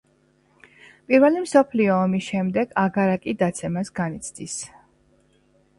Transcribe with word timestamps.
პირველი 1.11 1.43
მსოფლიო 1.43 1.97
ომის 2.07 2.31
შემდეგ 2.31 2.75
აგარაკი 2.85 3.37
დაცემას 3.45 3.95
განიცდის. 4.03 4.59